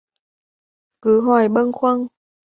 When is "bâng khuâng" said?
1.49-2.07